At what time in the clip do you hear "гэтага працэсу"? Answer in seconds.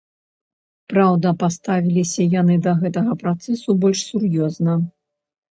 2.81-3.69